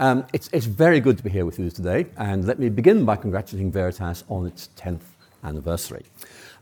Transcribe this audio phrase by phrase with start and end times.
[0.00, 3.04] Um, it's, it's very good to be here with you today, and let me begin
[3.04, 5.02] by congratulating Veritas on its 10th
[5.44, 6.04] anniversary.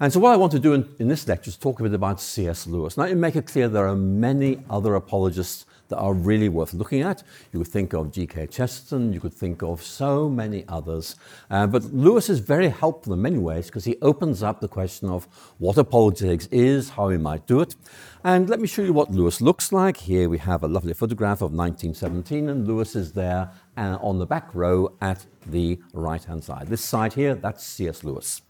[0.01, 1.95] And so, what I want to do in, in this lecture is talk a bit
[1.95, 2.67] about C.S.
[2.67, 2.99] Lewis.
[2.99, 7.03] Now, to make it clear, there are many other apologists that are really worth looking
[7.03, 7.23] at.
[7.53, 8.47] You could think of G.K.
[8.47, 11.17] Chesterton, you could think of so many others.
[11.51, 15.11] Uh, but Lewis is very helpful in many ways because he opens up the question
[15.11, 17.77] of what apologetics is, how we might do it.
[18.25, 19.99] And let me show you what Lewis looks like.
[19.99, 24.27] Here we have a lovely photograph of 1917, and Lewis is there uh, on the
[24.27, 26.69] back row at the right hand side.
[26.69, 28.03] This side here, that's C.S.
[28.03, 28.41] Lewis.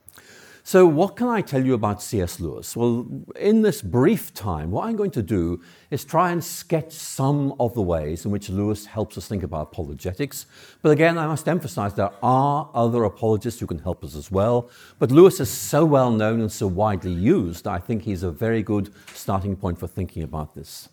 [0.64, 2.38] So, what can I tell you about C.S.
[2.38, 2.76] Lewis?
[2.76, 7.54] Well, in this brief time, what I'm going to do is try and sketch some
[7.58, 10.46] of the ways in which Lewis helps us think about apologetics.
[10.80, 14.70] But again, I must emphasize there are other apologists who can help us as well.
[15.00, 18.62] But Lewis is so well known and so widely used, I think he's a very
[18.62, 20.88] good starting point for thinking about this.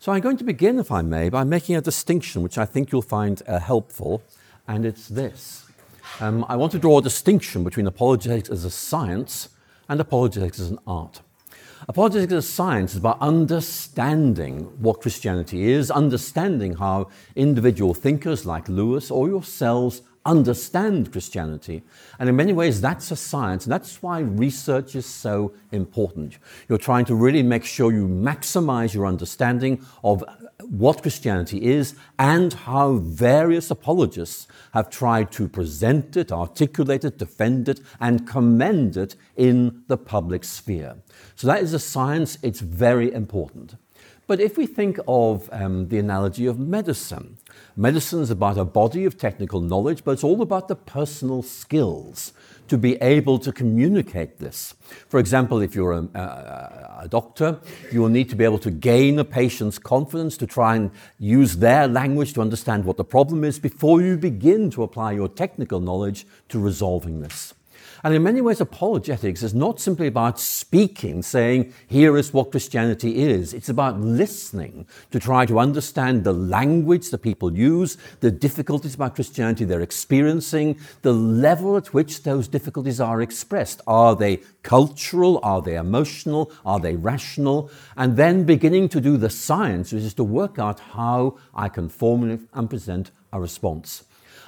[0.00, 2.90] So, I'm going to begin, if I may, by making a distinction which I think
[2.90, 4.24] you'll find uh, helpful,
[4.66, 5.63] and it's this.
[6.20, 9.48] Um, I want to draw a distinction between apologetics as a science
[9.88, 11.22] and apologetics as an art.
[11.88, 18.68] Apologetics as a science is about understanding what Christianity is, understanding how individual thinkers like
[18.68, 21.82] Lewis or yourselves understand Christianity.
[22.18, 26.38] And in many ways, that's a science, that's why research is so important.
[26.68, 30.24] You're trying to really make sure you maximize your understanding of
[30.62, 37.68] what Christianity is and how various apologists have tried to present it, articulate it, defend
[37.68, 40.96] it, and commend it in the public sphere.
[41.34, 43.76] So that is a science, it's very important.
[44.26, 47.36] But if we think of um, the analogy of medicine,
[47.76, 52.32] medicine is about a body of technical knowledge, but it's all about the personal skills
[52.68, 54.74] to be able to communicate this.
[55.08, 57.60] For example, if you're a, a, a, doctor,
[57.92, 61.56] you will need to be able to gain a patient's confidence to try and use
[61.56, 65.80] their language to understand what the problem is before you begin to apply your technical
[65.80, 67.54] knowledge to resolving this.
[68.04, 73.22] And in many ways, apologetics is not simply about speaking, saying, here is what Christianity
[73.22, 73.54] is.
[73.54, 79.14] It's about listening to try to understand the language that people use, the difficulties about
[79.14, 83.80] Christianity they're experiencing, the level at which those difficulties are expressed.
[83.86, 85.40] Are they cultural?
[85.42, 86.52] Are they emotional?
[86.66, 87.70] Are they rational?
[87.96, 91.88] And then beginning to do the science, which is to work out how I can
[91.88, 94.04] formulate and present a response.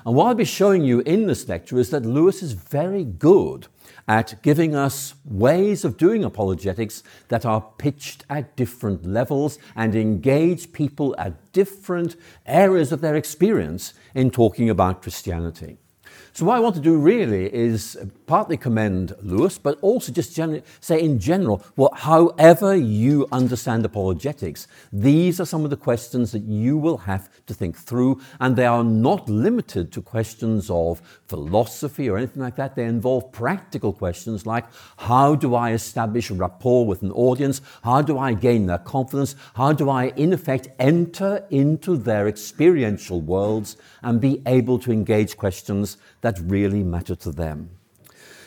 [0.07, 3.67] And what I'll be showing you in this lecture is that Lewis is very good
[4.07, 10.73] at giving us ways of doing apologetics that are pitched at different levels and engage
[10.73, 12.15] people at different
[12.47, 15.79] areas of their experience in talking about Christianity.
[16.37, 20.39] So, what I want to do really is partly commend Lewis, but also just
[20.83, 26.43] say in general, well, however you understand apologetics, these are some of the questions that
[26.43, 32.11] you will have to think through, and they are not limited to questions of philosophy
[32.11, 32.75] or anything like that.
[32.75, 34.67] They involve practical questions like
[34.99, 37.63] how do I establish rapport with an audience?
[37.83, 39.37] How do I gain their confidence?
[39.55, 45.39] How do I, in effect, enter into their experiential worlds and be able to engage
[45.39, 45.97] questions
[46.27, 47.71] that really matter to them.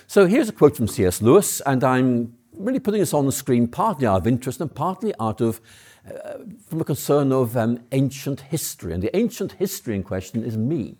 [0.05, 1.21] So here's a quote from C.S.
[1.21, 5.13] Lewis, and I'm really putting this on the screen partly out of interest and partly
[5.17, 5.61] out of
[6.05, 8.93] uh, from a concern of um, ancient history.
[8.93, 10.97] And the ancient history in question is me.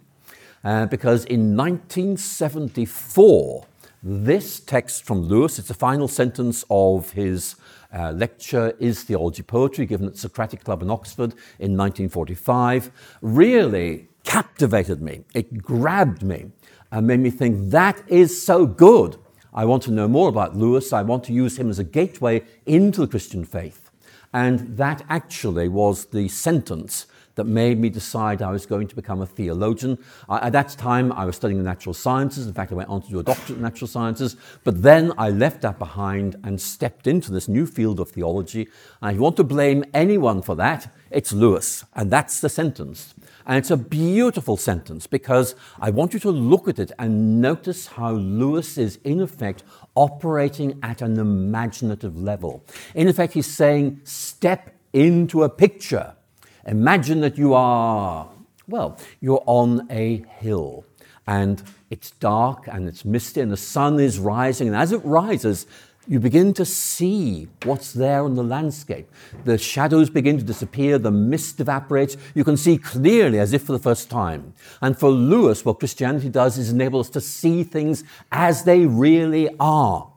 [0.64, 3.66] Uh, because in 1974,
[4.02, 7.58] this text from Lewis, it's the final sentence of his
[7.94, 12.90] uh, lecture, Is Theology Poetry, given at Socratic Club in Oxford in 1945,
[13.22, 15.24] really captivated me.
[15.34, 16.52] It grabbed me
[16.92, 19.18] and made me think that is so good.
[19.54, 20.94] I want to know more about Lewis.
[20.94, 23.90] I want to use him as a gateway into the Christian faith.
[24.32, 27.08] And that actually was the sentence
[27.40, 29.98] that made me decide I was going to become a theologian.
[30.28, 32.46] I, at that time, I was studying the natural sciences.
[32.46, 34.36] In fact, I went on to do a doctorate in natural sciences.
[34.66, 38.68] But then I left that behind and stepped into this new field of theology.
[39.02, 41.86] And if you want to blame anyone for that, it's Lewis.
[41.96, 43.16] And that's the sentence.
[43.50, 47.88] And it's a beautiful sentence because I want you to look at it and notice
[47.88, 49.64] how Lewis is, in effect,
[49.96, 52.64] operating at an imaginative level.
[52.94, 56.14] In effect, he's saying, step into a picture.
[56.68, 58.30] Imagine that you are,
[58.68, 60.86] well, you're on a hill
[61.26, 64.68] and it's dark and it's misty and the sun is rising.
[64.68, 65.66] And as it rises,
[66.10, 69.08] you begin to see what's there on the landscape.
[69.46, 72.18] The shadows begin to disappear, the mist evaporates.
[72.34, 74.56] You can see clearly as if for the first time.
[74.82, 79.50] And for Lewis, what Christianity does is enable us to see things as they really
[79.60, 80.12] are.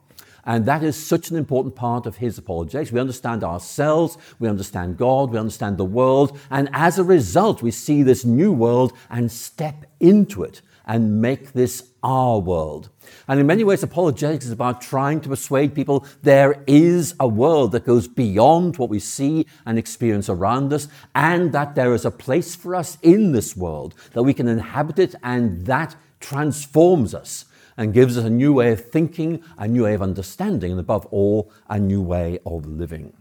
[0.45, 2.91] And that is such an important part of his apologetics.
[2.91, 7.71] We understand ourselves, we understand God, we understand the world, and as a result, we
[7.71, 12.89] see this new world and step into it and make this our world.
[13.27, 17.71] And in many ways, apologetics is about trying to persuade people there is a world
[17.71, 22.11] that goes beyond what we see and experience around us, and that there is a
[22.11, 27.45] place for us in this world, that we can inhabit it, and that transforms us
[27.77, 31.05] and gives us a new way of thinking, a new way of understanding, and above
[31.07, 33.13] all, a new way of living.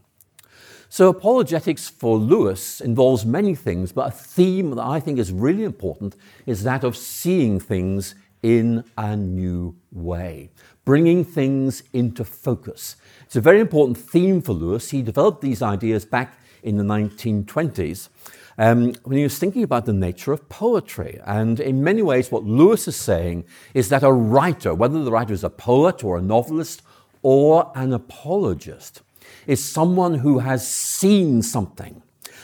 [0.94, 5.65] So, apologetics for Lewis involves many things, but a theme that I think is really
[5.65, 10.50] important is that of seeing things in a new way,
[10.85, 12.97] bringing things into focus.
[13.25, 14.91] It's a very important theme for Lewis.
[14.91, 18.11] He developed these ideas back in the 1920s
[18.59, 21.19] um, when he was thinking about the nature of poetry.
[21.25, 25.33] And in many ways, what Lewis is saying is that a writer, whether the writer
[25.33, 26.83] is a poet or a novelist
[27.23, 29.00] or an apologist,
[29.46, 32.02] is someone who has seen something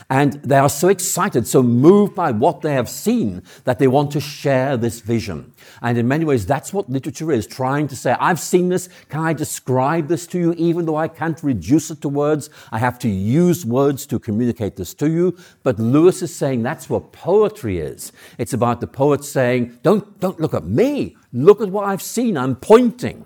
[0.09, 4.11] and they are so excited, so moved by what they have seen, that they want
[4.11, 5.53] to share this vision.
[5.81, 8.89] And in many ways, that's what literature is trying to say, I've seen this.
[9.09, 10.53] Can I describe this to you?
[10.53, 14.77] Even though I can't reduce it to words, I have to use words to communicate
[14.77, 15.37] this to you.
[15.61, 18.11] But Lewis is saying that's what poetry is.
[18.39, 21.17] It's about the poet saying, don't, don't look at me.
[21.33, 22.35] Look at what I've seen.
[22.35, 23.25] I'm pointing.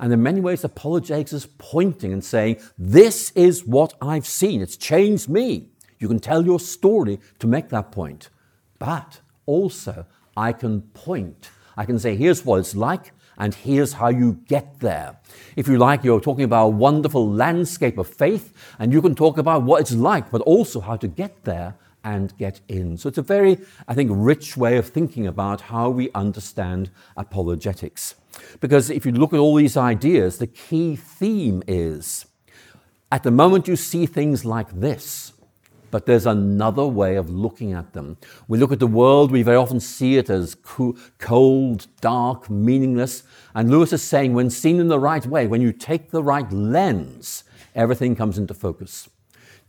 [0.00, 4.62] And in many ways, apologetics is pointing and saying, This is what I've seen.
[4.62, 5.68] It's changed me.
[5.98, 8.30] You can tell your story to make that point.
[8.78, 10.06] But also,
[10.36, 11.50] I can point.
[11.76, 15.18] I can say, here's what it's like, and here's how you get there.
[15.54, 19.36] If you like, you're talking about a wonderful landscape of faith, and you can talk
[19.36, 22.96] about what it's like, but also how to get there and get in.
[22.96, 28.14] So it's a very, I think, rich way of thinking about how we understand apologetics.
[28.60, 32.26] Because if you look at all these ideas, the key theme is
[33.12, 35.32] at the moment you see things like this,
[35.90, 38.16] but there's another way of looking at them.
[38.46, 40.54] We look at the world, we very often see it as
[41.18, 43.24] cold, dark, meaningless.
[43.54, 46.50] And Lewis is saying, when seen in the right way, when you take the right
[46.52, 47.42] lens,
[47.74, 49.08] everything comes into focus.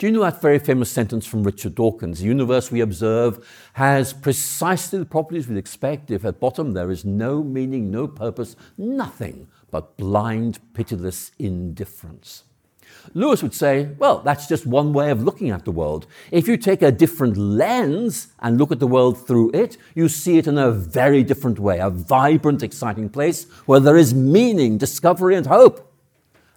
[0.01, 2.21] Do you know that very famous sentence from Richard Dawkins?
[2.21, 7.05] The universe we observe has precisely the properties we'd expect if at bottom there is
[7.05, 12.45] no meaning, no purpose, nothing but blind, pitiless indifference.
[13.13, 16.07] Lewis would say, well, that's just one way of looking at the world.
[16.31, 20.39] If you take a different lens and look at the world through it, you see
[20.39, 25.35] it in a very different way, a vibrant, exciting place where there is meaning, discovery,
[25.35, 25.93] and hope.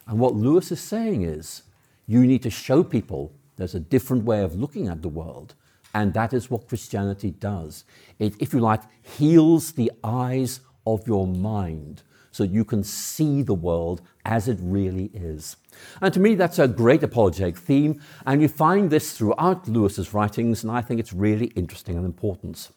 [0.07, 1.64] And what Lewis is saying is,
[2.07, 5.55] you need to show people there's a different way of looking at the world.
[5.95, 7.85] And that is what Christianity does.
[8.19, 12.03] It, if you like, heals the eyes of your mind
[12.33, 15.57] so you can see the world as it really is.
[16.01, 20.65] And to me, that's a great apologetic theme, and you find this throughout Lewis's writings,
[20.65, 22.71] and I think it's really interesting and important.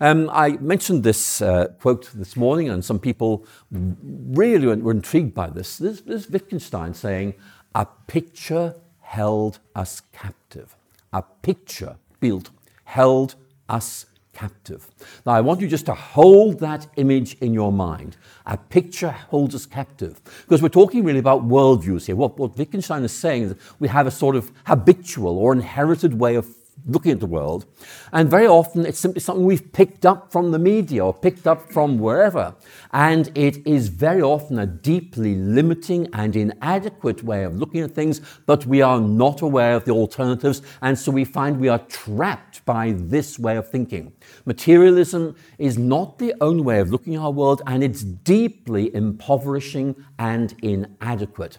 [0.00, 5.50] Um, I mentioned this uh, quote this morning, and some people really were intrigued by
[5.50, 5.78] this.
[5.78, 7.34] This, this Wittgenstein saying,
[7.74, 10.76] A picture held us captive.
[11.12, 12.50] A picture built
[12.84, 13.34] held
[13.68, 14.88] us captive.
[15.26, 18.16] Now, I want you just to hold that image in your mind.
[18.46, 20.20] A picture holds us captive.
[20.42, 22.14] Because we're talking really about worldviews here.
[22.14, 26.14] What, what Wittgenstein is saying is that we have a sort of habitual or inherited
[26.14, 26.46] way of
[26.86, 27.66] looking at the world.
[28.12, 31.70] And very often it's simply something we've picked up from the media or picked up
[31.70, 32.54] from wherever.
[32.92, 38.20] And it is very often a deeply limiting and inadequate way of looking at things,
[38.46, 40.62] but we are not aware of the alternatives.
[40.82, 44.12] And so we find we are trapped by this way of thinking.
[44.44, 49.94] Materialism is not the only way of looking at our world, and it's deeply impoverishing
[50.18, 51.58] and inadequate.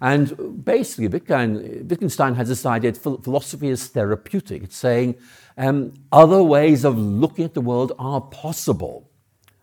[0.00, 4.64] And basically, Wittgenstein has this idea that philosophy is therapeutic.
[4.64, 5.16] It's saying
[5.56, 9.10] um, other ways of looking at the world are possible.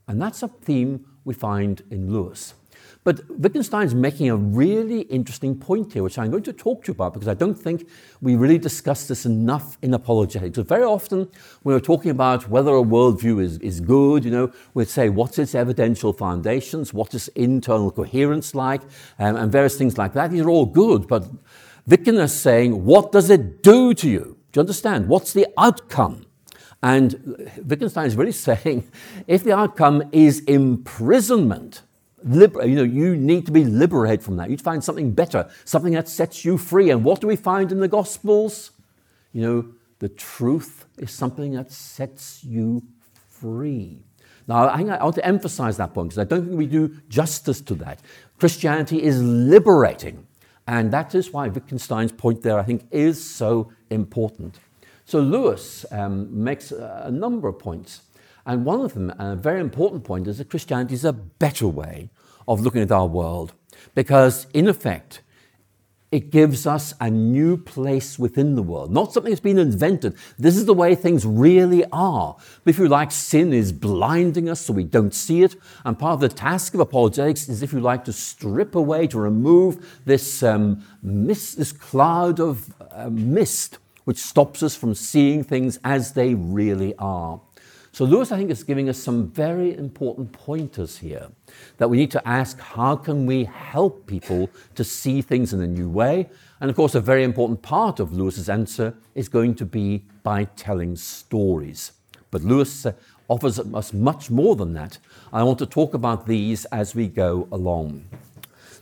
[0.08, 2.54] And that's a theme we find in Lewis.
[3.04, 6.94] But Wittgenstein's making a really interesting point here, which I'm going to talk to you
[6.94, 7.90] about because I don't think
[8.22, 10.56] we really discuss this enough in apologetics.
[10.56, 11.30] So very often
[11.64, 15.38] when we're talking about whether a worldview is, is good, you know, we'd say what's
[15.38, 18.82] its evidential foundations, what is internal coherence like,
[19.20, 20.32] um, and various things like that.
[20.32, 21.30] These are all good, but
[21.86, 24.38] Wittgenstein is saying, what does it do to you?
[24.52, 25.10] Do you understand?
[25.10, 26.26] What's the outcome?
[26.82, 28.90] And Wittgenstein is really saying,
[29.28, 31.82] if the outcome is imprisonment,
[32.24, 34.50] Liber- you know, you need to be liberated from that.
[34.50, 36.90] You'd find something better, something that sets you free.
[36.90, 38.72] And what do we find in the Gospels?
[39.32, 39.66] You know,
[40.00, 42.84] the truth is something that sets you
[43.30, 44.00] free.
[44.48, 47.62] Now, I, I want to emphasize that point because I don't think we do justice
[47.62, 48.00] to that.
[48.38, 50.28] Christianity is liberating.
[50.68, 54.60] And that is why Wittgenstein's point there, I think, is so important.
[55.06, 58.02] So Lewis um, makes a, a number of points.
[58.46, 61.68] And one of them, and a very important point, is that Christianity is a better
[61.68, 62.10] way
[62.48, 63.54] of looking at our world.
[63.96, 65.22] Because, in effect,
[66.12, 70.16] it gives us a new place within the world, not something that's been invented.
[70.38, 72.38] This is the way things really are.
[72.68, 75.56] If you like, sin is blinding us so we don't see it.
[75.84, 79.20] And part of the task of apologetics is, if you like, to strip away, to
[79.20, 85.80] remove this, um, mist, this cloud of uh, mist which stops us from seeing things
[85.84, 87.42] as they really are.
[87.94, 91.28] So Lewis, I think, is giving us some very important pointers here
[91.78, 95.68] that we need to ask how can we help people to see things in a
[95.68, 96.28] new way?
[96.60, 100.46] And of course, a very important part of Lewis's answer is going to be by
[100.56, 101.92] telling stories.
[102.32, 102.94] But Lewis uh,
[103.28, 104.98] offers us much more than that.
[105.32, 108.06] I want to talk about these as we go along.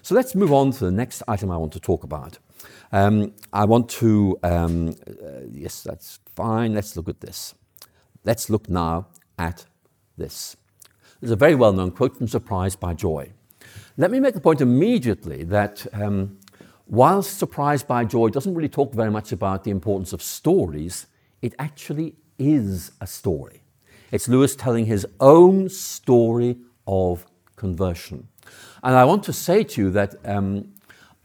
[0.03, 2.39] So let's move on to the next item I want to talk about.
[2.93, 6.73] Um, I want to, um, uh, yes, that's fine.
[6.73, 7.55] Let's look at this.
[8.23, 9.65] Let's look now at
[10.17, 10.55] this.
[11.19, 13.31] There's a very well known quote from Surprised by Joy.
[13.97, 16.39] Let me make the point immediately that um,
[16.87, 21.07] whilst Surprised by Joy doesn't really talk very much about the importance of stories,
[21.41, 23.61] it actually is a story.
[24.11, 27.25] It's Lewis telling his own story of
[27.55, 28.27] conversion.
[28.83, 30.73] And I want to say to you that um,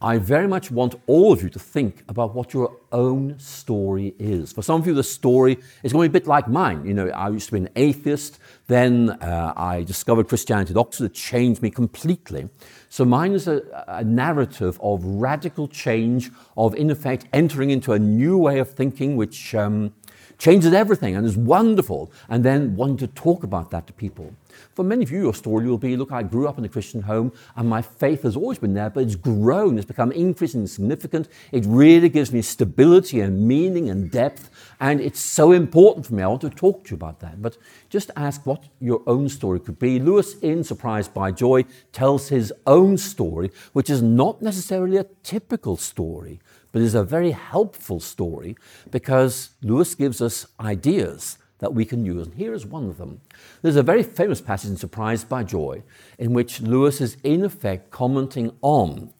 [0.06, 4.52] I very much want all of you to think about what your own story is.
[4.52, 6.86] For some of you, the story is going to be a bit like mine.
[6.86, 11.06] You know, I used to be an atheist, then uh, I discovered Christianity at Oxford.
[11.06, 12.48] It changed me completely.
[12.88, 17.98] So mine is a, a narrative of radical change, of in effect entering into a
[17.98, 19.92] new way of thinking, which um,
[20.38, 24.32] changes everything and is wonderful, and then wanting to talk about that to people.
[24.74, 27.02] For many of you, your story will be look, I grew up in a Christian
[27.02, 31.28] home and my faith has always been there, but it's grown, it's become increasingly significant.
[31.52, 34.50] It really gives me stability and meaning and depth,
[34.80, 36.22] and it's so important for me.
[36.22, 37.40] I want to talk to you about that.
[37.40, 37.56] But
[37.88, 39.98] just ask what your own story could be.
[39.98, 45.76] Lewis, in Surprised by Joy, tells his own story, which is not necessarily a typical
[45.76, 46.40] story,
[46.76, 48.54] but is a very helpful story
[48.90, 52.26] because Lewis gives us ideas that we can use.
[52.26, 53.22] And here is one of them.
[53.62, 55.84] There's a very famous passage in Surprised by Joy
[56.18, 59.14] in which Lewis is in effect commenting on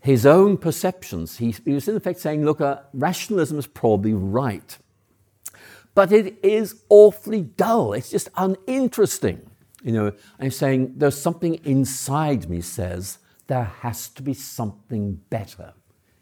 [0.00, 1.38] his own perceptions.
[1.38, 4.76] He, he was in effect saying, look, uh, rationalism is probably right,
[5.94, 7.94] but it is awfully dull.
[7.94, 9.40] It's just uninteresting.
[9.82, 15.72] You know, I'm saying there's something inside me says there has to be something better.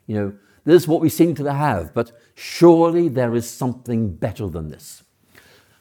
[0.06, 0.32] You know,
[0.68, 5.02] this is what we seem to have, but surely there is something better than this.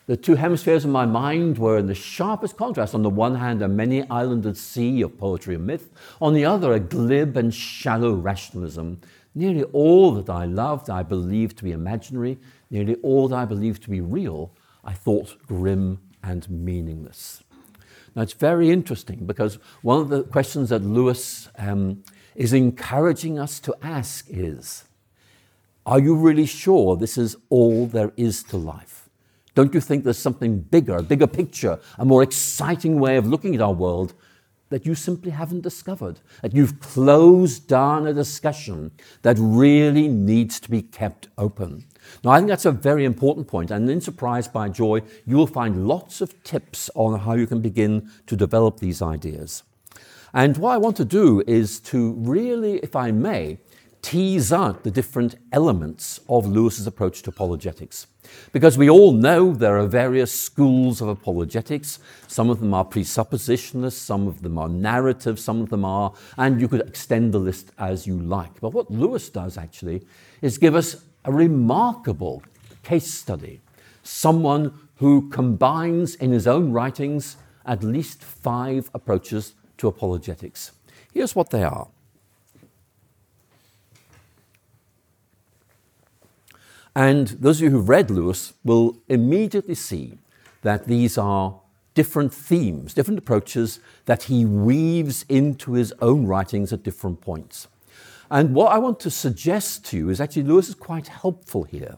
[0.06, 2.96] The two hemispheres of my mind were in the sharpest contrast.
[2.96, 5.92] On the one hand, a many islanded sea of poetry and myth,
[6.22, 9.02] on the other, a glib and shallow rationalism.
[9.36, 12.38] Nearly all that I loved, I believed to be imaginary.
[12.70, 14.54] Nearly all that I believed to be real,
[14.86, 17.44] I thought grim and meaningless.
[18.16, 22.04] Now, it's very interesting because one of the questions that Lewis um,
[22.38, 24.86] is encouraging us to ask is
[25.86, 29.10] Are you really sure this is all there is to life?
[29.56, 33.56] Don't you think there's something bigger, a bigger picture, a more exciting way of looking
[33.56, 34.14] at our world
[34.70, 36.20] that you simply haven't discovered?
[36.44, 38.92] That you've closed down a discussion
[39.24, 41.86] that really needs to be kept open?
[42.24, 45.48] Now, I think that's a very important point, and in Surprise by Joy, you will
[45.48, 49.64] find lots of tips on how you can begin to develop these ideas.
[50.34, 53.58] And what I want to do is to really, if I may,
[54.02, 58.08] tease out the different elements of Lewis's approach to apologetics.
[58.52, 62.00] Because we all know there are various schools of apologetics.
[62.28, 66.62] Some of them are presuppositionalist, some of them are narrative, some of them are, and
[66.62, 68.60] you could extend the list as you like.
[68.60, 70.06] But what Lewis does actually
[70.42, 72.44] is give us a remarkable
[72.84, 73.62] case study.
[74.04, 80.72] Someone who combines in his own writings at least five approaches to apologetics.
[81.14, 81.88] Here's what they are.
[86.96, 90.18] And those of you who've read Lewis will immediately see
[90.64, 91.60] that these are
[91.94, 97.68] different themes, different approaches that he weaves into his own writings at different points.
[98.30, 101.98] And what I want to suggest to you is actually Lewis is quite helpful here.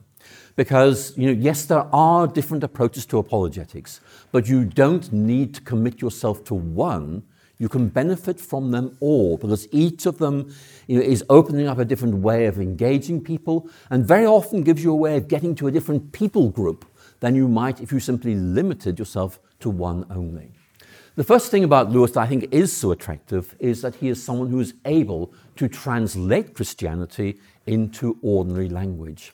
[0.55, 5.61] Because, you know, yes, there are different approaches to apologetics, but you don't need to
[5.61, 7.23] commit yourself to one
[7.59, 10.53] you can benefit from them all because each of them
[10.87, 14.83] you know, is opening up a different way of engaging people and very often gives
[14.83, 16.85] you a way of getting to a different people group
[17.19, 20.51] than you might if you simply limited yourself to one only.
[21.15, 24.23] The first thing about Lewis that I think is so attractive is that he is
[24.23, 29.33] someone who is able to translate Christianity into ordinary language.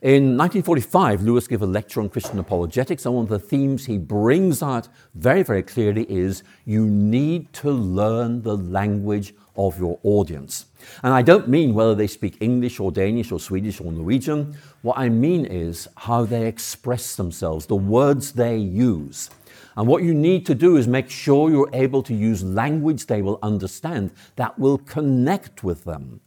[0.00, 3.98] In 1945, Lewis gave a lecture on Christian apologetics, and one of the themes he
[3.98, 4.86] brings out
[5.16, 10.66] very, very clearly is you need to learn the language of your audience.
[11.02, 14.56] And I don't mean whether they speak English or Danish or Swedish or Norwegian.
[14.82, 19.30] What I mean is how they express themselves, the words they use.
[19.76, 23.20] And what you need to do is make sure you're able to use language they
[23.20, 26.20] will understand that will connect with them.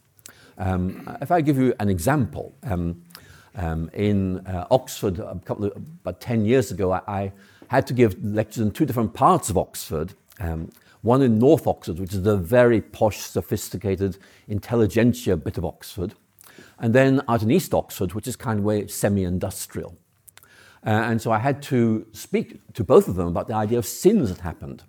[0.57, 3.01] Um, if I give you an example, um,
[3.55, 7.31] um, in uh, Oxford a couple of, about 10 years ago, I, I,
[7.67, 10.13] had to give lectures in two different parts of Oxford.
[10.41, 10.69] Um,
[11.03, 14.17] one in North Oxford, which is the very posh, sophisticated
[14.49, 16.13] intelligentsia bit of Oxford,
[16.79, 19.95] and then out in East Oxford, which is kind of way semi-industrial.
[20.85, 23.85] Uh, and so I had to speak to both of them about the idea of
[23.85, 24.83] sins that happened.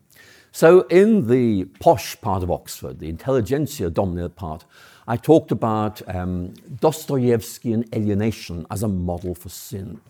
[0.50, 4.64] So in the posh part of Oxford, the intelligentsia dominated part,
[5.06, 10.00] I talked about um, Dostoevsky and alienation as a model for sin.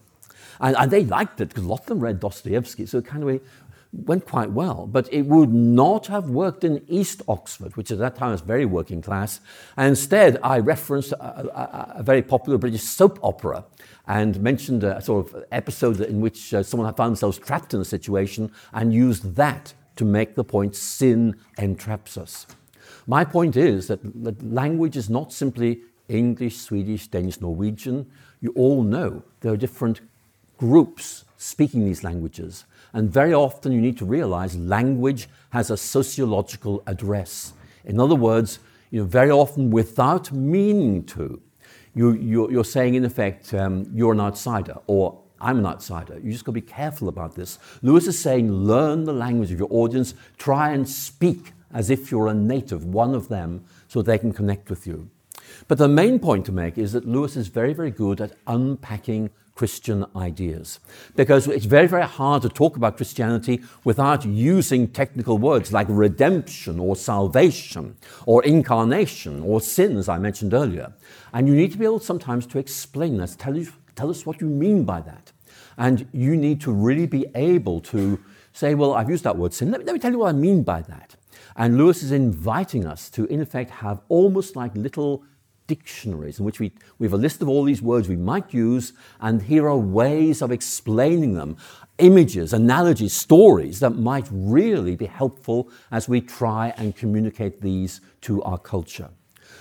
[0.61, 3.29] And, and they liked it because a lot of them read Dostoevsky, so it kind
[3.29, 3.41] of
[3.93, 4.87] went quite well.
[4.87, 8.65] But it would not have worked in East Oxford, which at that time was very
[8.65, 9.41] working class.
[9.77, 13.65] And instead, I referenced a, a, a very popular British soap opera
[14.07, 17.81] and mentioned a sort of episode in which uh, someone had found themselves trapped in
[17.81, 22.47] a situation and used that to make the point sin entraps us.
[23.07, 24.01] My point is that,
[24.45, 28.07] language is not simply English, Swedish, Danish, Norwegian.
[28.41, 30.01] You all know there are different
[30.59, 32.65] groups speaking these languages.
[32.93, 37.53] And very often you need to realize language has a sociological address.
[37.85, 38.59] In other words,
[38.91, 41.41] you know, very often without meaning to,
[41.95, 46.21] you, you're, you're saying, in effect, um, you're an outsider or I'm an outsider.
[46.23, 47.59] You just got to be careful about this.
[47.83, 52.29] Lewis is saying, learn the language of your audience, try and speak as if you're
[52.29, 55.11] a native, one of them, so they can connect with you.
[55.69, 59.31] But the main point to make is that Lewis is very, very good at unpacking
[59.55, 60.81] Christian ideas.
[61.15, 66.81] Because it's very, very hard to talk about Christianity without using technical words like redemption
[66.81, 70.93] or salvation or incarnation or sin, as I mentioned earlier.
[71.33, 74.41] And you need to be able sometimes to explain this, tell, you, tell us what
[74.41, 75.33] you mean by that.
[75.77, 78.21] And you need to really be able to
[78.53, 79.71] say, well, I've used that word sin.
[79.71, 81.17] Let me, let me tell you what I mean by that.
[81.57, 85.25] And Lewis is inviting us to, in effect, have almost like little
[85.67, 88.93] dictionaries in which we, we have a list of all these words we might use,
[89.21, 91.57] and here are ways of explaining them
[91.99, 98.43] images, analogies, stories that might really be helpful as we try and communicate these to
[98.43, 99.09] our culture.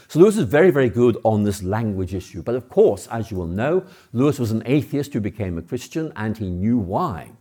[0.07, 2.41] So Lewis is very, very good on this language issue.
[2.43, 6.11] But of course, as you will know, Lewis was an atheist who became a Christian,
[6.17, 7.31] and he knew why.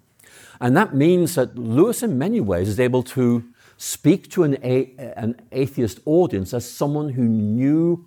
[0.61, 3.43] And that means that Lewis, in many ways, is able to
[3.81, 8.05] speak to an, a- an atheist audience as someone who knew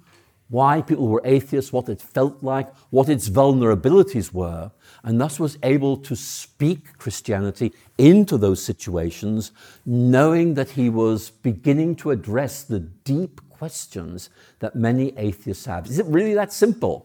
[0.49, 4.69] why people were atheists, what it felt like, what its vulnerabilities were,
[5.03, 9.51] and thus was able to speak Christianity into those situations,
[9.83, 15.85] knowing that he was beginning to address the deep questions that many atheists have.
[15.85, 16.95] Is it really that simple?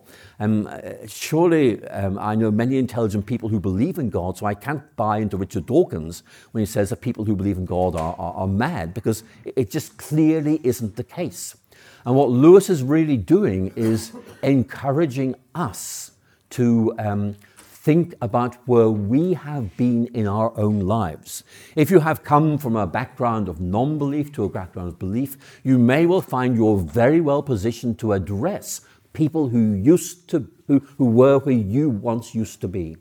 [0.40, 0.68] Um,
[1.06, 5.18] surely um, I know many intelligent people who believe in God, so I can't buy
[5.18, 8.48] into Richard Dawkins when he says that people who believe in God are, are, are
[8.48, 11.56] mad, because it just clearly isn't the case.
[12.04, 14.10] And what Lewis is really doing is
[14.42, 16.10] encouraging us
[16.50, 17.36] to um,
[17.80, 21.44] think about where we have been in our own lives.
[21.76, 25.36] If you have come from a background of non belief to a background of belief,
[25.62, 28.80] you may well find you're very well positioned to address
[29.12, 32.96] people who used to, who, who were where you once used to be.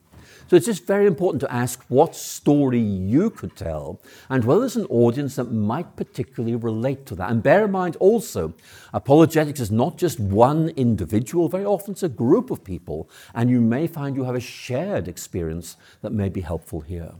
[0.49, 4.77] So it's just very important to ask what story you could tell and whether there's
[4.77, 7.29] an audience that might particularly relate to that.
[7.29, 8.53] And bear in mind also,
[8.93, 13.59] apologetics is not just one individual, very often it's a group of people, and you
[13.59, 17.11] may find you have a shared experience that may be helpful here.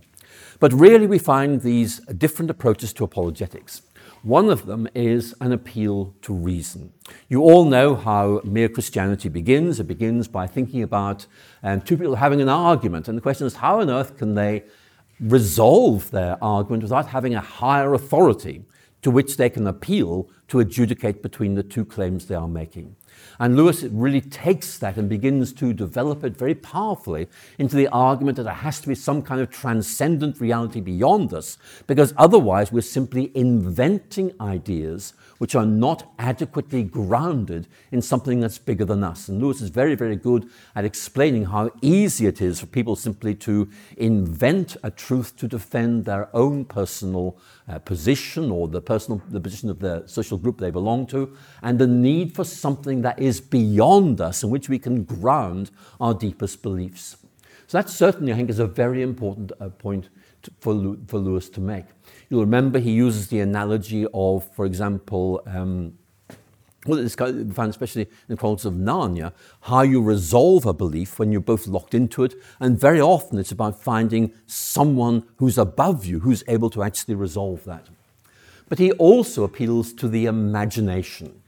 [0.60, 3.82] But really, we find these different approaches to apologetics.
[4.28, 6.92] One of them is an appeal to reason.
[7.30, 9.80] You all know how mere Christianity begins.
[9.80, 11.26] It begins by thinking about
[11.64, 14.66] um, two people having an argument, and the question is how on earth can they
[15.22, 18.66] resolve their argument without having a higher authority
[19.02, 22.98] to which they can appeal to adjudicate between the two claims they are making?
[23.40, 27.28] And Lewis really takes that and begins to develop it very powerfully
[27.58, 31.58] into the argument that there has to be some kind of transcendent reality beyond us,
[31.86, 38.86] because otherwise we're simply inventing ideas which are not adequately grounded in something that's bigger
[38.86, 39.28] than us.
[39.28, 43.36] And Lewis is very, very good at explaining how easy it is for people simply
[43.36, 49.40] to invent a truth to defend their own personal uh, position or the personal the
[49.40, 53.42] position of the social group they belong to, and the need for something that is
[53.42, 57.18] beyond us in which we can ground our deepest beliefs.
[57.68, 60.08] So that certainly, I think, is a very important uh, point
[60.44, 61.86] to, for, for Lewis to make.
[62.30, 65.98] You'll remember he uses the analogy of, for example, um,
[66.86, 71.34] well, it's found especially in the Chronicles of Narnia, how you resolve a belief when
[71.34, 72.36] you're both locked into it.
[72.62, 77.66] And very often it's about finding someone who's above you, who's able to actually resolve
[77.66, 77.88] that.
[78.70, 81.42] But he also appeals to the imagination.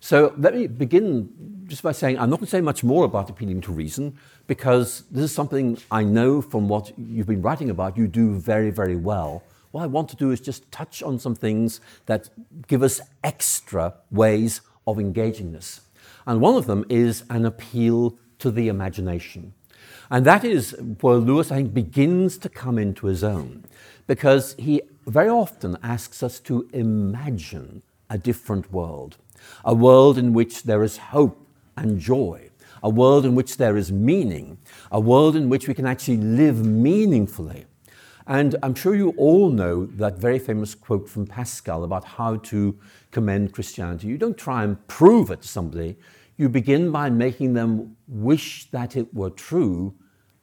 [0.00, 3.30] So let me begin just by saying I'm not going to say much more about
[3.30, 7.96] appealing to reason because this is something I know from what you've been writing about
[7.96, 9.42] you do very, very well.
[9.70, 12.30] What I want to do is just touch on some things that
[12.66, 15.82] give us extra ways of engaging this.
[16.26, 19.52] And one of them is an appeal to the imagination.
[20.10, 23.64] And that is where Lewis, I think, begins to come into his own,
[24.08, 29.18] because he very often asks us to imagine a different world,
[29.64, 32.50] a world in which there is hope and joy,
[32.82, 34.58] a world in which there is meaning,
[34.90, 37.66] a world in which we can actually live meaningfully.
[38.26, 42.78] And I'm sure you all know that very famous quote from Pascal about how to
[43.10, 44.06] commend Christianity.
[44.06, 45.96] You don't try and prove it to somebody,
[46.36, 49.94] you begin by making them wish that it were true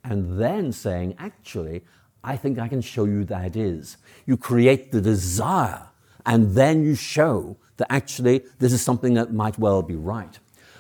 [0.03, 1.83] and then saying, actually,
[2.23, 3.97] I think I can show you that it is.
[4.25, 5.87] You create the desire
[6.25, 10.39] and then you show that actually this is something that might well be right.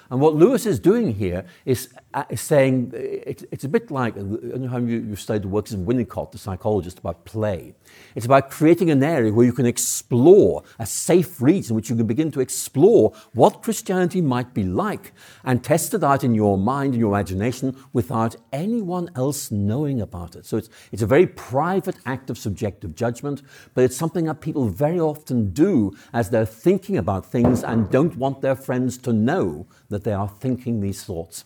[0.09, 4.15] And what Lewis is doing here is, uh, is saying it, it's a bit like,
[4.15, 7.73] I don't know how you, you studied the works of Winnicott, the psychologist, about play.
[8.15, 12.07] It's about creating an area where you can explore a safe region, which you can
[12.07, 16.93] begin to explore what Christianity might be like and test it out in your mind
[16.93, 20.45] and your imagination without anyone else knowing about it.
[20.45, 23.41] So it's, it's a very private act of subjective judgment,
[23.73, 28.15] but it's something that people very often do as they're thinking about things and don't
[28.17, 31.45] want their friends to know that they are thinking these thoughts.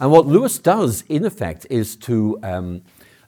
[0.00, 2.82] And what Lewis does, in effect, is to um,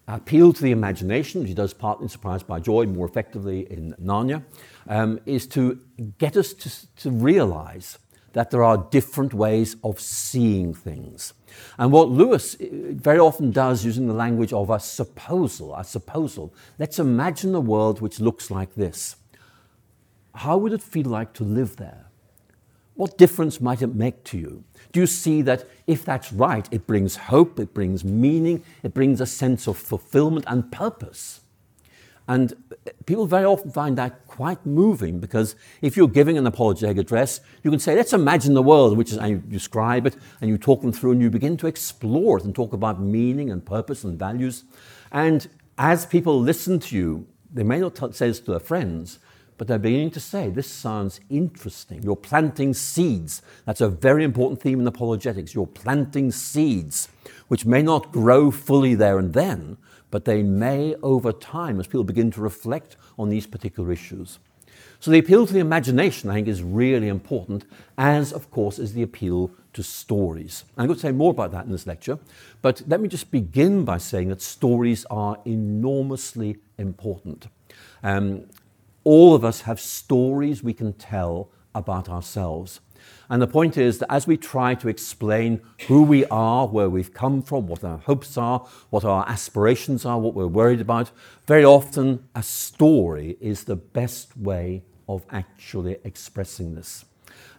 [0.07, 3.95] appeal to the imagination, which he does partly in Surprise by Joy, more effectively in
[4.03, 4.45] Narnia,
[4.89, 5.81] um, is to
[6.19, 7.99] get us to, to realize
[8.35, 11.33] that there are different ways of seeing things.
[11.79, 16.53] And what Lewis uh, very often does, using the language of a supposal, a supposal,
[16.79, 19.17] let's imagine a world which looks like this.
[20.35, 22.04] How would it feel like to live there?
[22.95, 24.65] What difference might it make to you?
[24.93, 29.21] Do you see that if that's right, it brings hope, it brings meaning, it brings
[29.21, 31.41] a sense of fulfillment and purpose?
[32.27, 32.55] And
[32.87, 37.41] eh, people very often find that quite moving because if you're giving an apologetic address,
[37.63, 40.57] you can say, let's imagine the world, which is, and you describe it and you
[40.57, 44.05] talk them through and you begin to explore it and talk about meaning and purpose
[44.05, 44.65] and values.
[45.13, 49.19] And as people listen to you, they may not say this to their friends,
[49.57, 52.03] but they're beginning to say, this sounds interesting.
[52.03, 53.43] You're planting seeds.
[53.67, 55.55] That's a very important theme in apologetics.
[55.55, 57.09] You're planting seeds,
[57.49, 59.77] which may not grow fully there and then,
[60.11, 64.39] but they may over time as people begin to reflect on these particular issues.
[65.01, 67.65] So the appeal to the imagination, I think, is really important,
[67.99, 70.65] as, of course, is the appeal to stories.
[70.79, 72.19] I'm going to say more about that in this lecture,
[72.63, 77.49] but let me just begin by saying that stories are enormously important.
[78.03, 78.47] Um,
[79.05, 82.81] all of us have stories we can tell about ourselves.
[83.29, 87.13] And the point is that as we try to explain who we are, where we've
[87.13, 91.11] come from, what our hopes are, what our aspirations are, what we're worried about,
[91.47, 97.05] very often a story is the best way of actually expressing this.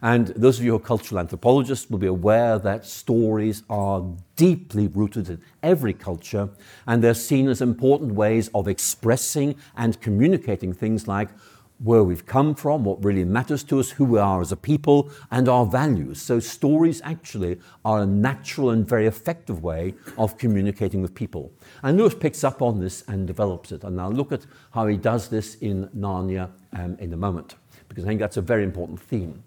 [0.02, 4.04] And those of you who are cultural anthropologists will be aware that stories are
[4.36, 6.50] deeply rooted in every culture,
[6.86, 11.30] and they're seen as important ways of expressing and communicating things like
[11.78, 15.10] where we've come from, what really matters to us, who we are as a people,
[15.30, 16.20] and our values.
[16.22, 21.52] So, stories actually are a natural and very effective way of communicating with people.
[21.82, 23.84] And Lewis picks up on this and develops it.
[23.84, 27.56] And I'll look at how he does this in Narnia um, in a moment,
[27.88, 29.42] because I think that's a very important theme.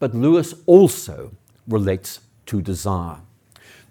[0.00, 1.30] But Lewis also
[1.68, 3.18] relates to desire.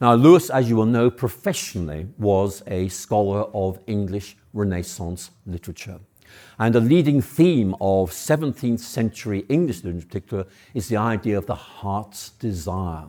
[0.01, 5.99] Now, Lewis, as you will know, professionally was a scholar of English Renaissance literature.
[6.57, 11.45] And a leading theme of 17th century English literature in particular is the idea of
[11.45, 13.05] the heart's desire.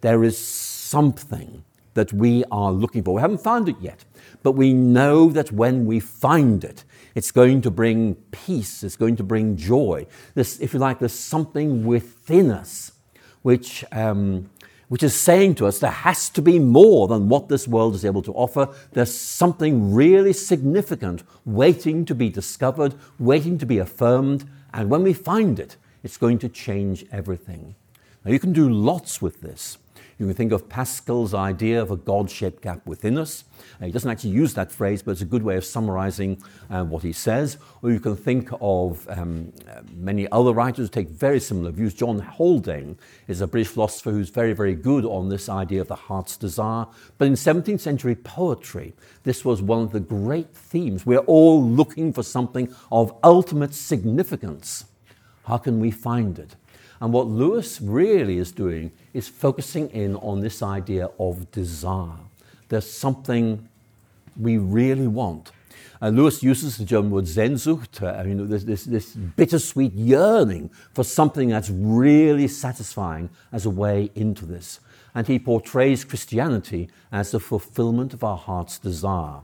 [0.00, 1.64] There is something
[1.94, 3.14] that we are looking for.
[3.14, 4.04] We haven't found it yet,
[4.42, 9.16] but we know that when we find it, it's going to bring peace, it's going
[9.16, 10.06] to bring joy.
[10.34, 12.92] This, if you like, there's something within us
[13.42, 14.50] which, um,
[14.88, 18.04] which is saying to us there has to be more than what this world is
[18.04, 18.68] able to offer.
[18.92, 25.12] There's something really significant waiting to be discovered, waiting to be affirmed, and when we
[25.12, 27.74] find it, it's going to change everything.
[28.24, 29.78] Now, you can do lots with this.
[30.18, 33.44] You can think of Pascal's idea of a God shaped gap within us.
[33.80, 36.84] Uh, he doesn't actually use that phrase, but it's a good way of summarizing uh,
[36.84, 37.58] what he says.
[37.82, 41.94] Or you can think of um, uh, many other writers who take very similar views.
[41.94, 42.96] John Haldane
[43.26, 46.86] is a British philosopher who's very, very good on this idea of the heart's desire.
[47.18, 51.04] But in 17th century poetry, this was one of the great themes.
[51.04, 54.84] We're all looking for something of ultimate significance.
[55.46, 56.56] How can we find it?
[57.00, 62.18] And what Lewis really is doing is focusing in on this idea of desire.
[62.68, 63.68] There's something
[64.38, 65.50] we really want.
[66.02, 70.70] Uh, Lewis uses the German word Sehnsucht, uh, I mean, this, this, this bittersweet yearning
[70.92, 74.80] for something that's really satisfying as a way into this.
[75.14, 79.40] And he portrays Christianity as the fulfillment of our heart's desire.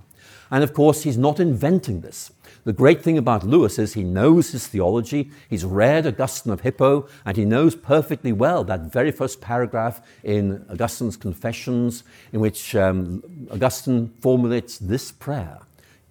[0.51, 2.33] And of course, he's not inventing this.
[2.65, 5.31] The great thing about Lewis is he knows his theology.
[5.49, 10.67] He's read Augustine of Hippo, and he knows perfectly well that very first paragraph in
[10.69, 15.61] Augustine's Confessions, in which um, Augustine formulates this prayer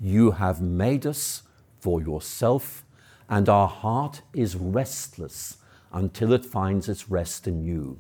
[0.02, 1.44] You have made us
[1.80, 2.84] for yourself,
[3.30, 5.58] and our heart is restless
[5.92, 8.00] until it finds its rest in you.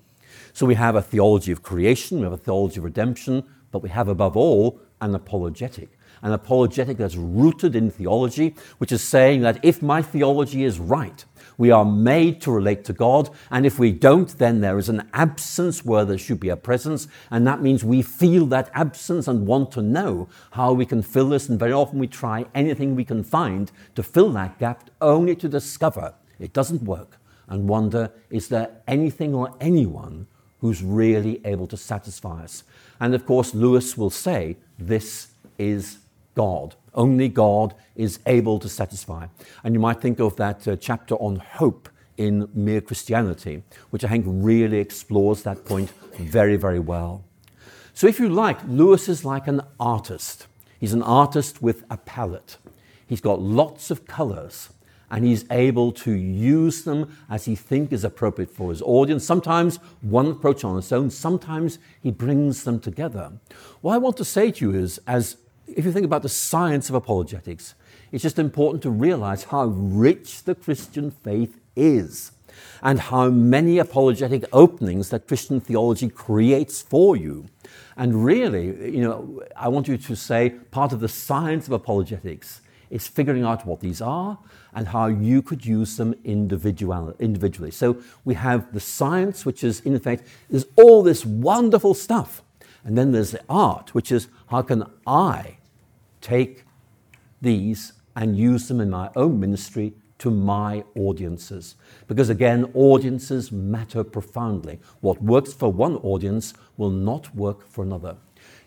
[0.54, 3.90] So we have a theology of creation, we have a theology of redemption, but we
[3.90, 9.64] have above all an apologetic an apologetic that's rooted in theology, which is saying that
[9.64, 11.26] if my theology is right,
[11.58, 15.10] we are made to relate to God, and if we don't, then there is an
[15.14, 19.46] absence where there should be a presence, and that means we feel that absence and
[19.46, 23.04] want to know how we can fill this, and very often we try anything we
[23.04, 27.18] can find to fill that gap, only to discover it doesn't work
[27.50, 30.28] and wonder is there anything or anyone
[30.62, 32.64] who's really able to satisfy us?
[33.00, 35.98] And of course, Lewis will say this is
[36.40, 36.76] God.
[36.94, 39.28] Only God is able to satisfy.
[39.62, 44.08] And you might think of that uh, chapter on hope in Mere Christianity, which I
[44.08, 47.26] think really explores that point very, very well.
[47.94, 50.48] So, if you like, Lewis is like an artist.
[50.80, 52.56] He's an artist with a palette.
[53.06, 54.70] He's got lots of colors
[55.12, 59.26] and he's able to use them as he thinks is appropriate for his audience.
[59.26, 63.34] Sometimes one approach on its own, sometimes he brings them together.
[63.82, 65.36] What I want to say to you is, as
[65.76, 67.76] if you think about the science of apologetics,
[68.12, 72.32] it's just important to realize how rich the Christian faith is
[72.82, 77.46] and how many apologetic openings that Christian theology creates for you.
[77.96, 82.62] And really, you know, I want you to say part of the science of apologetics
[82.90, 84.40] is figuring out what these are
[84.74, 87.72] and how you could use them individual, individually.
[87.72, 92.42] So we have the science, which is, in effect, there's all this wonderful stuff.
[92.84, 95.59] And then there's the art, which is how can I
[96.22, 96.64] take
[97.42, 101.76] these and use them in my own ministry to my audiences.
[102.08, 104.80] Because again, audiences matter profoundly.
[105.00, 108.18] What works for one audience will not work for another.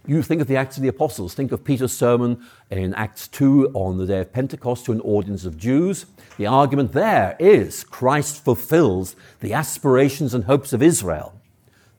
[0.05, 3.69] You think of the Acts of the Apostles, think of Peter's sermon in Acts 2
[3.73, 6.07] on the day of Pentecost to an audience of Jews.
[6.39, 11.41] The argument there is Christ fulfills the aspirations and hopes of Israel.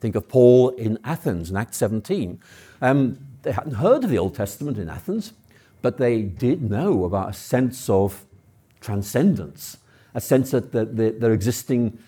[0.02, 2.42] Think of Paul in Athens in Acts 17.
[2.82, 5.32] Um, they hadn't heard of the Old Testament in Athens
[5.84, 8.26] but they did know about a sense of
[8.80, 9.78] transcendence,
[10.16, 12.00] a sense that the, the, their existing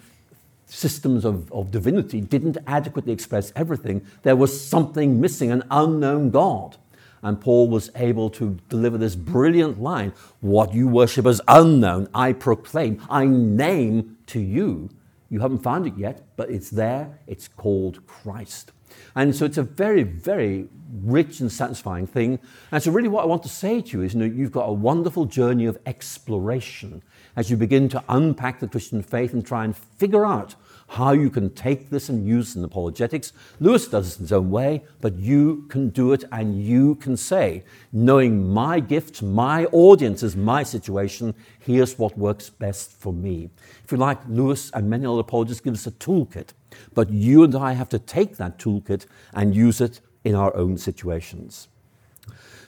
[0.66, 4.06] systems of, of divinity didn't adequately express everything.
[4.24, 6.78] There was something missing, an unknown God.
[7.22, 12.32] And Paul was able to deliver this brilliant line What you worship as unknown, I
[12.34, 14.90] proclaim, I name to you.
[15.30, 17.20] You haven't found it yet, but it's there.
[17.28, 18.72] It's called Christ.
[19.16, 20.68] And so it's a very, very
[21.04, 22.40] rich and satisfying thing.
[22.72, 24.70] And so, really, what I want to say to you is you know, you've got
[24.70, 27.02] a wonderful journey of exploration
[27.36, 30.56] as you begin to unpack the Christian faith and try and figure out
[30.88, 33.34] how you can take this and use it in apologetics.
[33.60, 37.18] Lewis does it in his own way, but you can do it and you can
[37.18, 43.50] say, knowing my gifts, my audiences, my situation, here's what works best for me.
[43.84, 46.50] If you like, Lewis and many other apologists give us a toolkit,
[46.94, 50.78] but you and I have to take that toolkit and use it in our own
[50.78, 51.68] situations.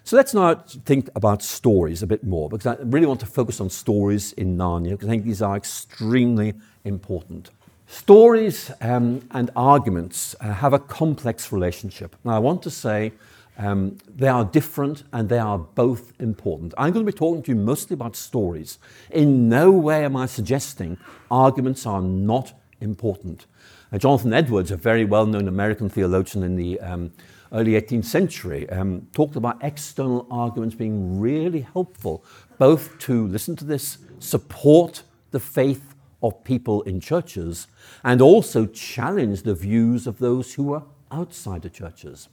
[0.03, 0.53] So let's now
[0.85, 4.57] think about stories a bit more, because I really want to focus on stories in
[4.57, 6.53] Narnia, because I think these are extremely
[6.85, 7.51] important.
[7.87, 12.15] Stories um, and arguments uh, have a complex relationship.
[12.23, 13.11] Now, I want to say
[13.57, 16.73] um, they are different and they are both important.
[16.77, 18.77] I'm going to be talking to you mostly about stories.
[19.09, 20.97] In no way am I suggesting
[21.31, 23.45] arguments are not important.
[23.91, 27.11] Uh, Jonathan Edwards, a very well known American theologian in the um,
[27.53, 32.23] early 18th century, um, talked about external arguments being really helpful,
[32.57, 37.67] both to listen to this, support the faith of people in churches,
[38.03, 42.27] and also challenge the views of those who are outside the churches.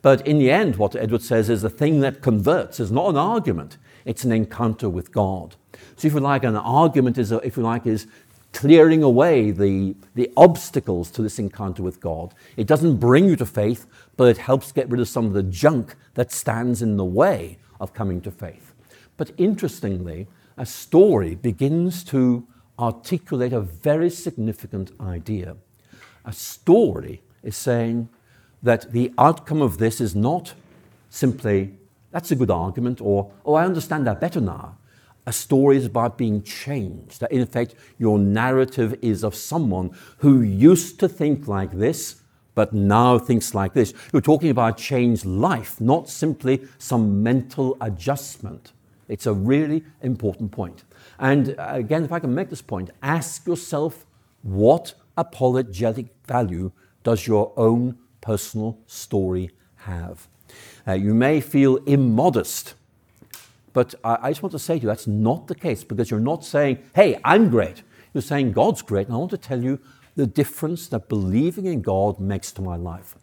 [0.00, 3.16] But in the end, what Edwards says is the thing that converts is not an
[3.16, 5.56] argument, it's an encounter with God.
[5.96, 8.06] So, if you like, an argument is, if you like, is
[8.54, 12.32] clearing away the, the obstacles to this encounter with God.
[12.56, 13.86] It doesn't bring you to faith,
[14.16, 17.58] but it helps get rid of some of the junk that stands in the way
[17.80, 18.72] of coming to faith.
[19.16, 22.46] But interestingly, a story begins to
[22.78, 25.56] articulate a very significant idea.
[26.24, 28.08] A story is saying
[28.62, 30.54] that the outcome of this is not
[31.10, 31.74] simply,
[32.12, 34.78] that's a good argument, or, oh, I understand that better now.
[35.26, 37.20] A story is about being changed.
[37.20, 42.16] That in fact, your narrative is of someone who used to think like this,
[42.54, 43.94] but now thinks like this.
[44.12, 48.72] You're talking about changed life, not simply some mental adjustment.
[49.08, 50.84] It's a really important point.
[51.18, 54.06] And uh, again, if I can make this point, ask yourself
[54.42, 60.28] what apologetic value does your own personal story have?
[60.86, 62.74] Uh, you may feel immodest
[63.74, 66.20] but I, I just want to say to you that's not the case because you're
[66.20, 67.82] not saying, hey, I'm great.
[68.14, 69.08] You're saying God's great.
[69.08, 69.78] And I want to tell you
[70.16, 73.16] the difference that believing in God makes to my life.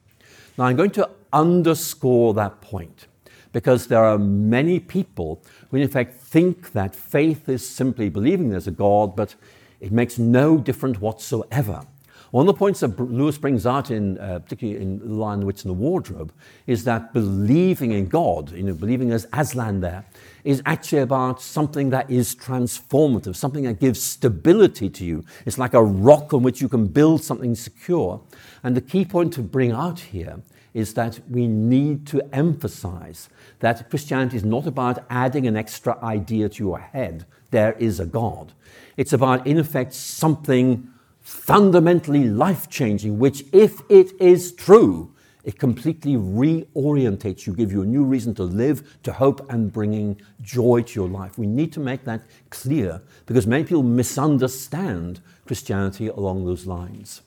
[0.57, 3.07] Now, I'm going to underscore that point
[3.53, 8.67] because there are many people who, in fact, think that faith is simply believing there's
[8.67, 9.35] a God, but
[9.79, 11.85] it makes no difference whatsoever.
[12.31, 15.45] One of the points that Lewis brings out, in, uh, particularly in The Lion, the
[15.45, 16.31] Witch, and the Wardrobe,
[16.65, 20.05] is that believing in God, you know, believing as Aslan there,
[20.45, 25.25] is actually about something that is transformative, something that gives stability to you.
[25.45, 28.21] It's like a rock on which you can build something secure.
[28.63, 30.41] And the key point to bring out here
[30.73, 33.27] is that we need to emphasize
[33.59, 37.25] that Christianity is not about adding an extra idea to your head.
[37.51, 38.53] There is a God.
[38.95, 40.87] It's about, in effect, something
[41.31, 45.13] fundamentally life changing, which, if it is true,
[45.43, 50.21] it completely reorientates you, give you a new reason to live, to hope, and bringing
[50.41, 51.37] joy to your life.
[51.37, 57.21] We need to make that clear because many people misunderstand Christianity along those lines.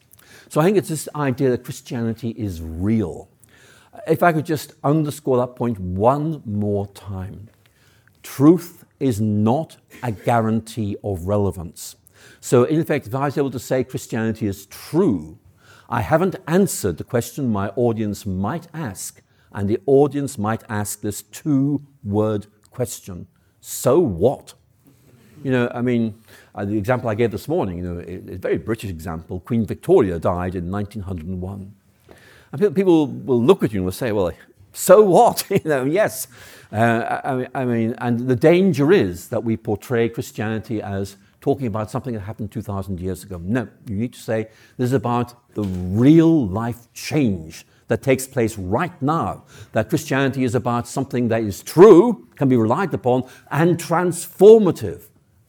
[0.48, 3.28] So I think it's this idea that Christianity is real.
[4.06, 7.48] If I could just underscore that point one more time
[8.22, 11.96] truth is not a guarantee of relevance.
[12.44, 15.38] So, in effect, if I was able to say Christianity is true,
[15.88, 21.22] I haven't answered the question my audience might ask, and the audience might ask this
[21.22, 23.28] two word question
[23.62, 24.52] So what?
[25.42, 26.22] You know, I mean,
[26.54, 29.64] uh, the example I gave this morning, you know, a, a very British example Queen
[29.64, 31.74] Victoria died in 1901.
[32.52, 34.32] And people will look at you and will say, well,
[34.74, 35.46] so what?
[35.50, 36.26] you know, yes.
[36.70, 41.90] Uh, I, I mean, and the danger is that we portray Christianity as talking about
[41.90, 43.38] something that happened 2,000 years ago.
[43.38, 48.56] No, you need to say this is about the real life change that takes place
[48.56, 49.44] right now.
[49.72, 55.02] That Christianity is about something that is true, can be relied upon, and transformative.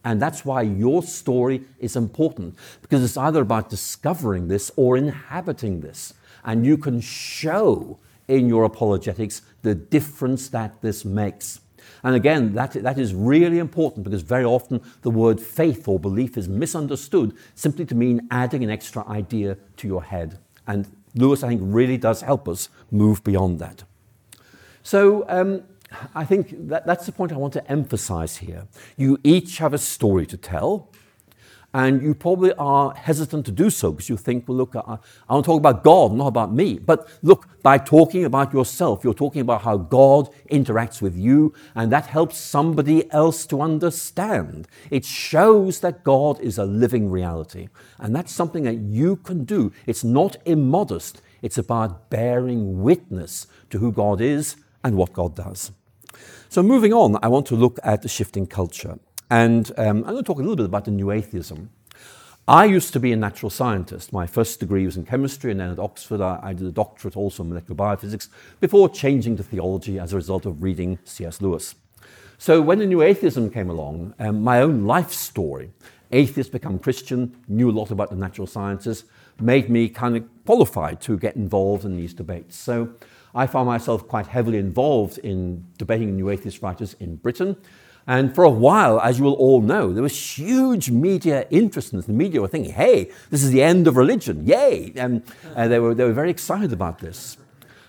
[0.04, 5.80] And that's why your story is important, because it's either about discovering this or inhabiting
[5.80, 6.12] this.
[6.44, 11.60] And you can show in your apologetics the difference that this makes.
[12.02, 16.36] And again, that, that is really important because very often the word faith or belief
[16.36, 20.38] is misunderstood simply to mean adding an extra idea to your head.
[20.66, 23.84] And Lewis, I think, really does help us move beyond that.
[24.82, 25.62] So um,
[26.14, 28.66] I think that, that's the point I want to emphasize here.
[28.96, 30.90] You each have a story to tell.
[31.76, 34.96] And you probably are hesitant to do so because you think, well, look, I,
[35.28, 36.78] I want to talk about God, not about me.
[36.78, 41.92] But look, by talking about yourself, you're talking about how God interacts with you, and
[41.92, 44.68] that helps somebody else to understand.
[44.90, 47.68] It shows that God is a living reality.
[47.98, 49.70] And that's something that you can do.
[49.84, 55.72] It's not immodest, it's about bearing witness to who God is and what God does.
[56.48, 58.98] So, moving on, I want to look at the shifting culture.
[59.30, 61.70] And um, I'm going to talk a little bit about the new atheism.
[62.48, 64.12] I used to be a natural scientist.
[64.12, 67.16] My first degree was in chemistry, and then at Oxford, I, I did a doctorate
[67.16, 68.28] also in molecular biophysics
[68.60, 71.42] before changing to theology as a result of reading C.S.
[71.42, 71.74] Lewis.
[72.38, 75.72] So when the new atheism came along, um, my own life story,
[76.12, 79.04] atheist become Christian, knew a lot about the natural sciences,
[79.40, 82.56] made me kind of qualified to get involved in these debates.
[82.56, 82.90] So
[83.34, 87.56] I found myself quite heavily involved in debating new atheist writers in Britain.
[88.06, 91.98] And for a while, as you will all know, there was huge media interest in
[91.98, 92.06] this.
[92.06, 94.92] The media were thinking, hey, this is the end of religion, yay!
[94.94, 95.22] And
[95.56, 97.36] uh, they, were, they were very excited about this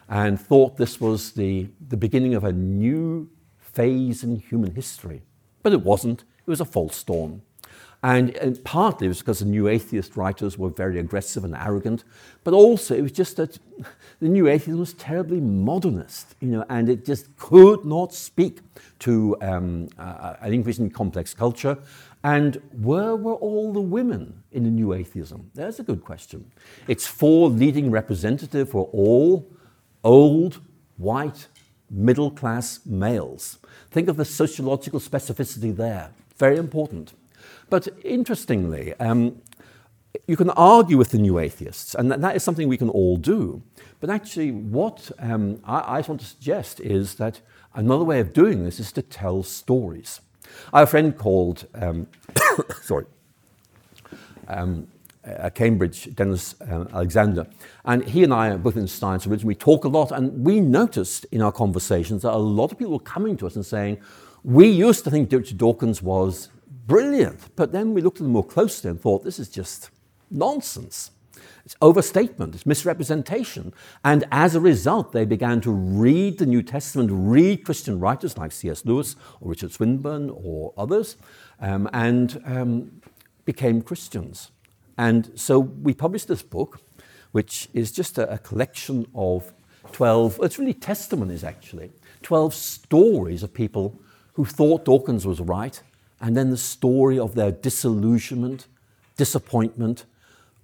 [0.10, 5.22] and thought this was the, the beginning of a new phase in human history.
[5.62, 7.44] But it wasn't, it was a false dawn.
[8.04, 12.04] And, and, partly it was because the new atheist writers were very aggressive and arrogant,
[12.44, 13.58] but also it was just that
[14.20, 18.60] the new atheism was terribly modernist, you know, and it just could not speak
[19.00, 21.78] to um, uh, an increasingly complex culture.
[22.24, 25.50] And where were all the women in the new atheism?
[25.56, 26.52] There's a good question.
[26.88, 29.48] Its four leading representatives were all
[30.04, 30.62] old,
[30.98, 31.48] white,
[31.90, 33.60] middle class males.
[33.92, 36.12] Think of the sociological specificity there.
[36.38, 37.14] Very important.
[37.70, 39.42] But interestingly, um,
[40.28, 43.62] you can argue with the new atheists, and that is something we can all do.
[44.00, 47.42] But actually, what um, I, I want to suggest is that
[47.74, 50.22] another way of doing this is to tell stories.
[50.74, 52.08] I have a friend called, um,
[52.82, 53.06] sorry,
[54.48, 54.88] um,
[55.24, 57.48] at Cambridge, Denis um, Alexander,
[57.84, 59.50] and he and I are both in science originally.
[59.50, 62.94] We talk a lot, and we noticed in our conversations that a lot of people
[62.94, 63.98] were coming to us and saying,
[64.44, 66.50] We used to think Richard Dawkins was
[66.88, 67.56] brilliant.
[67.56, 69.90] But then we looked at them more closely and thought, this is just
[70.32, 71.12] nonsense.
[71.66, 73.74] It's overstatement, it's misrepresentation.
[74.04, 78.54] And as a result, they began to read the New Testament, read Christian writers like
[78.54, 78.86] C.S.
[78.86, 81.18] Lewis or Richard Swinburne or others,
[81.60, 83.02] um, and um,
[83.44, 84.52] became Christians.
[84.98, 86.80] And so we published this book,
[87.34, 89.54] which is just a, a collection of
[89.92, 91.92] 12, it's really testimonies actually,
[92.24, 94.00] 12 stories of people
[94.34, 95.82] who thought Dawkins was right
[96.20, 98.68] and then the story of their disillusionment,
[99.18, 100.06] disappointment,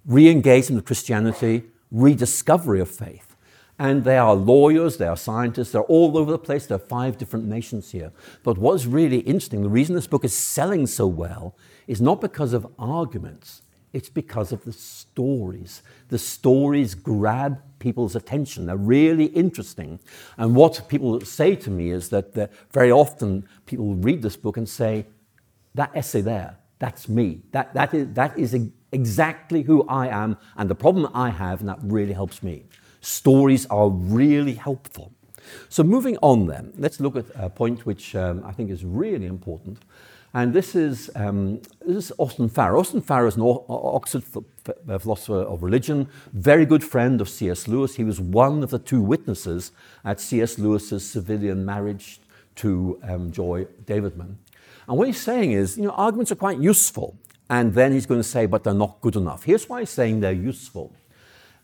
[0.06, 3.36] re engagement with Christianity, rediscovery of faith.
[3.78, 6.66] And they are lawyers, they are scientists, they're all over the place.
[6.66, 8.12] There are five different nations here.
[8.44, 11.56] But what's really interesting, the reason this book is selling so well
[11.88, 15.82] is not because of arguments, it's because of the stories.
[16.08, 18.66] The stories grab people's attention.
[18.66, 19.98] They're really interesting.
[20.36, 24.68] And what people say to me is that very often people read this book and
[24.68, 25.06] say,
[25.74, 27.42] that essay there, that's me.
[27.52, 28.56] That, that, is, that is
[28.92, 32.64] exactly who I am and the problem I have, and that really helps me.
[33.00, 35.12] Stories are really helpful.
[35.68, 39.26] So, moving on then, let's look at a point which um, I think is really
[39.26, 39.78] important.
[40.32, 42.76] And this is, um, this is Austin Farrer.
[42.76, 44.24] Austin Farrer is an Oxford
[44.88, 47.68] uh, philosopher of religion, very good friend of C.S.
[47.68, 47.94] Lewis.
[47.94, 49.70] He was one of the two witnesses
[50.04, 50.58] at C.S.
[50.58, 52.20] Lewis's civilian marriage
[52.56, 54.38] to um, Joy Davidman.
[54.88, 57.16] And what he's saying is, you know, arguments are quite useful.
[57.50, 59.44] And then he's going to say, but they're not good enough.
[59.44, 60.92] Here's why he's saying they're useful.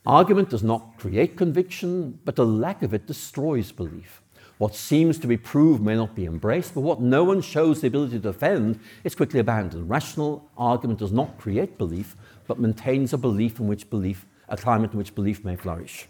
[0.07, 4.23] Argument does not create conviction, but the lack of it destroys belief.
[4.59, 7.87] What seems to be proved may not be embraced, but what no one shows the
[7.87, 9.89] ability to defend is quickly abandoned.
[9.89, 12.15] Rational argument does not create belief,
[12.47, 16.09] but maintains a belief in which belief, a climate in which belief may flourish.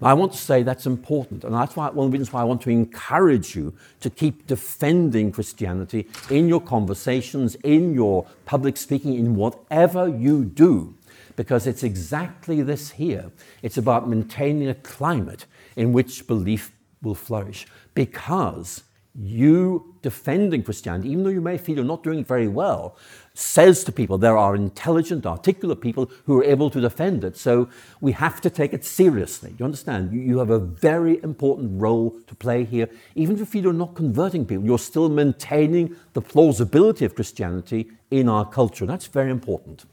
[0.00, 2.40] Now, I want to say that's important, and that's why, one of the reasons why
[2.40, 8.76] I want to encourage you to keep defending Christianity in your conversations, in your public
[8.76, 10.94] speaking, in whatever you do,
[11.36, 13.30] because it's exactly this here.
[13.62, 16.72] It's about maintaining a climate in which belief
[17.02, 18.82] will flourish, because
[19.14, 22.96] you defending Christianity, even though you may feel you're not doing very well,
[23.34, 27.36] says to people there are intelligent, articulate people who are able to defend it.
[27.36, 27.68] So
[28.00, 29.54] we have to take it seriously.
[29.58, 30.12] You understand?
[30.12, 32.88] You, have a very important role to play here.
[33.14, 38.44] Even if you're not converting people, you're still maintaining the plausibility of Christianity in our
[38.44, 38.86] culture.
[38.86, 39.84] That's very important.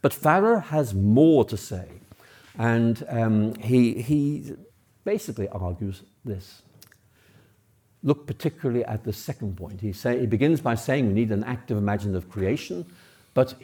[0.00, 1.88] But Farrer has more to say.
[2.58, 4.52] And um, he, he
[5.04, 6.62] basically argues this
[8.02, 9.80] look particularly at the second point.
[9.80, 12.84] He, say, he begins by saying we need an active imaginative creation,
[13.34, 13.54] but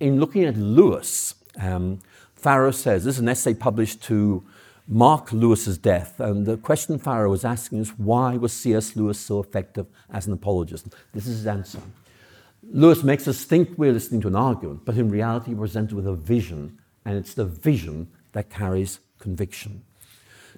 [0.00, 2.00] in looking at Lewis, um,
[2.34, 4.44] Farrer says this is an essay published to
[4.88, 8.94] mark Lewis's death, and the question Farrer was asking is why was C.S.
[8.94, 10.88] Lewis so effective as an apologist?
[11.12, 11.80] This is his answer.
[12.70, 16.06] Lewis makes us think we're listening to an argument, but in reality, we're presented with
[16.06, 19.82] a vision, and it's the vision that carries conviction.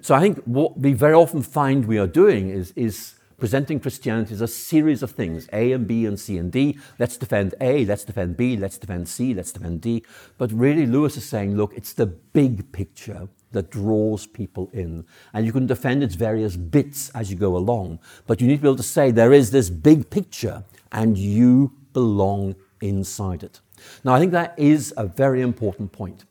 [0.01, 4.33] So I think what we very often find we are doing is, is presenting Christianity
[4.33, 6.77] as a series of things A and B and C and D.
[6.97, 10.03] Let's defend A, let's defend B, let's defend C, let's defend D.
[10.37, 15.05] But really, Lewis is saying, look, it's the big picture that draws people in.
[15.33, 17.99] And you can defend its various bits as you go along.
[18.27, 21.73] But you need to be able to say there is this big picture and you
[21.93, 23.59] belong inside it.
[24.03, 26.25] Now, I think that is a very important point.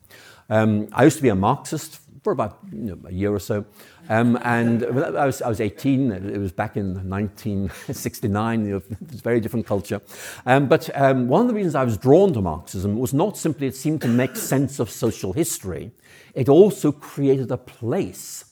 [0.51, 3.65] Um, I used to be a Marxist for about you know, a year or so.
[4.09, 9.17] Um, and I was, I was 18, it was back in 1969, you know, a
[9.17, 10.01] very different culture.
[10.47, 13.67] Um, but um, one of the reasons I was drawn to Marxism was not simply
[13.67, 15.93] it seemed to make sense of social history,
[16.35, 18.45] it also created a place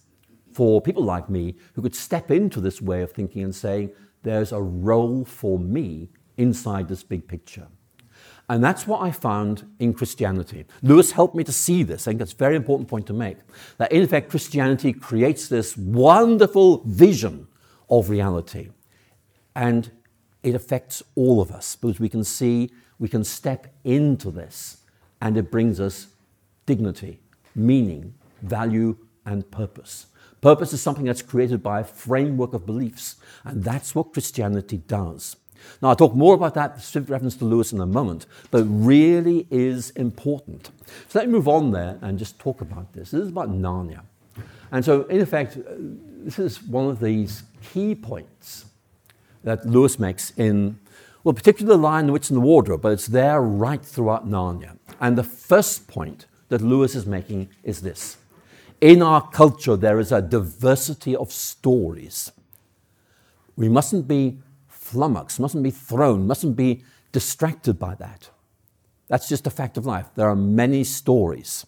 [0.52, 3.90] for people like me who could step into this way of thinking and saying,
[4.22, 7.68] there's a role for me inside this big picture.
[8.48, 10.66] And that's what I found in Christianity.
[10.82, 12.06] Lewis helped me to see this.
[12.06, 13.38] I think that's a very important point to make.
[13.78, 17.48] That in effect, Christianity creates this wonderful vision
[17.90, 18.68] of reality.
[19.56, 19.90] And
[20.42, 22.70] it affects all of us because we can see,
[23.00, 24.78] we can step into this,
[25.20, 26.06] and it brings us
[26.66, 27.20] dignity,
[27.54, 30.06] meaning, value, and purpose.
[30.40, 35.34] Purpose is something that's created by a framework of beliefs, and that's what Christianity does.
[35.80, 38.66] Now, I'll talk more about that, specific reference to Lewis in a moment, but it
[38.68, 40.70] really is important.
[41.08, 43.10] So let me move on there and just talk about this.
[43.10, 44.02] This is about Narnia.
[44.72, 45.60] And so, in effect, uh,
[46.24, 48.66] this is one of these key points
[49.44, 50.78] that Lewis makes in,
[51.22, 54.76] well, particularly the Lion, the Witch, and the Wardrobe, but it's there right throughout Narnia.
[55.00, 58.16] And the first point that Lewis is making is this
[58.80, 62.32] In our culture, there is a diversity of stories.
[63.56, 64.38] We mustn't be
[64.86, 68.30] flummoxed, mustn't be thrown, mustn't be distracted by that.
[69.08, 70.06] That's just a fact of life.
[70.14, 71.66] There are many stories.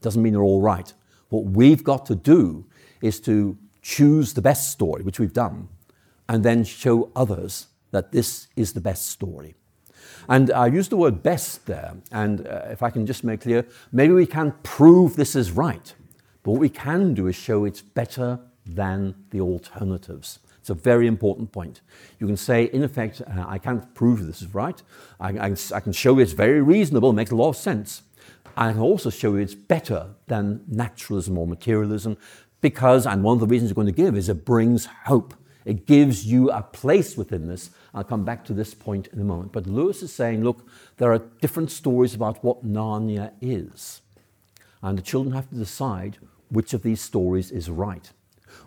[0.00, 0.92] Doesn't mean they're all right.
[1.28, 2.66] What we've got to do
[3.00, 5.68] is to choose the best story, which we've done,
[6.28, 9.54] and then show others that this is the best story.
[10.28, 13.66] And I use the word best there, and uh, if I can just make clear,
[13.92, 15.94] maybe we can't prove this is right,
[16.42, 20.38] but what we can do is show it's better than the alternatives.
[20.68, 21.80] It's a very important point.
[22.20, 24.82] You can say, in effect, uh, I can't prove this is right.
[25.18, 28.02] I, I, I, can show it's very reasonable, makes a lot of sense.
[28.54, 32.18] I can also show you it's better than naturalism or materialism
[32.60, 35.32] because, and one of the reasons you're going to give is it brings hope.
[35.64, 37.70] It gives you a place within this.
[37.94, 39.52] I'll come back to this point in a moment.
[39.52, 44.02] But Lewis is saying, look, there are different stories about what Narnia is.
[44.82, 46.18] And the children have to decide
[46.50, 48.10] which of these stories is right,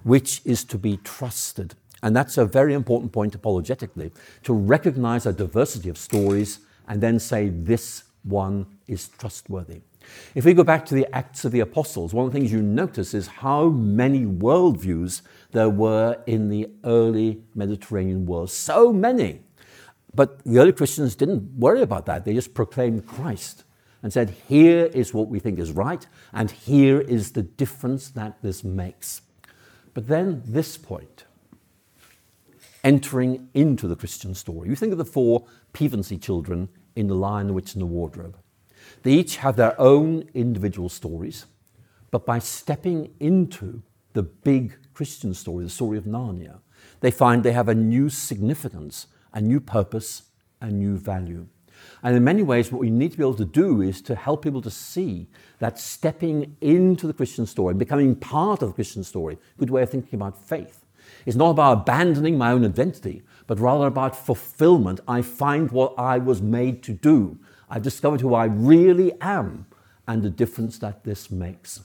[0.02, 4.12] which is to be trusted, and that's a very important point apologetically
[4.44, 9.82] to recognize a diversity of stories and then say this one is trustworthy.
[10.34, 12.62] If we go back to the Acts of the Apostles, one of the things you
[12.62, 15.22] notice is how many worldviews
[15.52, 18.50] there were in the early Mediterranean world.
[18.50, 19.42] So many.
[20.14, 22.26] But the early Christians didn't worry about that.
[22.26, 23.64] They just proclaimed Christ
[24.04, 28.42] and said, here is what we think is right, and here is the difference that
[28.42, 29.22] this makes.
[29.94, 31.26] But then this point,
[32.84, 34.70] entering into the Christian story.
[34.70, 38.38] You think of the four Pevensie children in The Lion, the Witch, and the Wardrobe.
[39.04, 41.46] They each have their own individual stories,
[42.10, 43.82] but by stepping into
[44.14, 46.60] the big Christian story, the story of Narnia,
[47.00, 50.24] they find they have a new significance, a new purpose,
[50.60, 51.48] a new value.
[52.04, 54.44] And in many ways, what we need to be able to do is to help
[54.44, 55.28] people to see
[55.60, 59.82] that stepping into the Christian story, becoming part of the Christian story, a good way
[59.82, 60.81] of thinking about faith,
[61.26, 65.00] it's not about abandoning my own identity, but rather about fulfillment.
[65.08, 67.38] I find what I was made to do.
[67.70, 69.66] I've discovered who I really am
[70.08, 71.82] and the difference that this makes.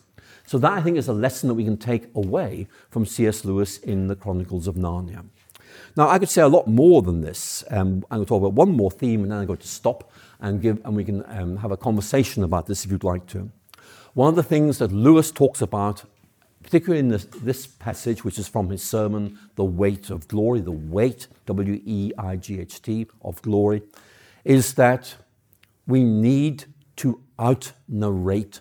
[0.46, 3.44] So, that I think is a lesson that we can take away from C.S.
[3.44, 5.24] Lewis in the Chronicles of Narnia.
[5.96, 7.64] Now, I could say a lot more than this.
[7.70, 10.12] Um, I'm going to talk about one more theme and then I'm going to stop
[10.40, 13.50] and, give, and we can um, have a conversation about this if you'd like to.
[14.14, 16.04] One of the things that Lewis talks about
[16.66, 20.72] particularly in this, this, passage, which is from his sermon, The Weight of Glory, the
[20.72, 23.82] weight, W E I G H T, of glory,
[24.44, 25.14] is that
[25.86, 26.64] we need
[26.96, 28.60] to out narrate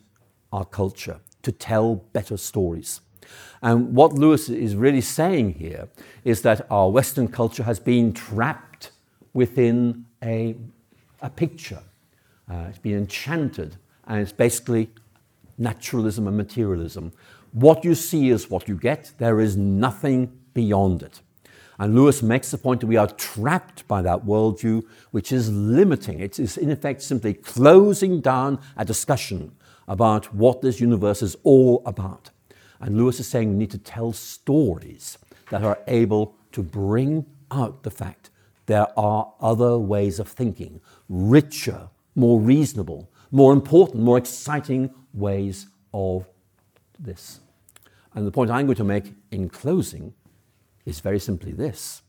[0.53, 3.01] our culture, to tell better stories.
[3.64, 5.88] And what Lewis is really saying here
[6.24, 8.91] is that our Western culture has been trapped
[9.34, 10.56] within a,
[11.24, 11.82] a picture.
[12.47, 14.91] Uh, it's been enchanted, and it's basically
[15.58, 17.12] naturalism and materialism.
[17.56, 19.14] What you see is what you get.
[19.18, 21.22] There is nothing beyond it.
[21.80, 26.20] And Lewis makes the point that we are trapped by that worldview, which is limiting.
[26.20, 29.56] It is, in effect, simply closing down a discussion
[29.88, 32.30] about what this universe is all about.
[32.82, 35.18] And Lewis is saying we need to tell stories
[35.49, 38.32] that are able to bring out the fact
[38.66, 46.28] there are other ways of thinking, richer, more reasonable, more important, more exciting ways of
[46.99, 47.39] this.
[48.16, 50.13] And the point I'm going to make in closing
[50.86, 52.01] is very simply this